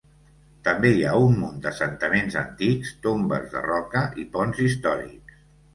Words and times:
També 0.67 0.89
hi 0.99 1.03
ha 1.09 1.11
un 1.25 1.35
munt 1.41 1.59
d'assentaments 1.65 2.39
antics, 2.43 2.95
tombes 3.07 3.47
de 3.55 3.65
roca 3.71 4.05
i 4.25 4.31
ponts 4.39 4.65
històrics. 4.67 5.43